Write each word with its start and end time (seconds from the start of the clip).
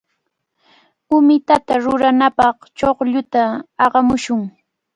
Umitata 1.15 1.73
ruranapaq 1.83 2.57
chuqlluta 2.77 3.43
aqamushun. 3.85 4.41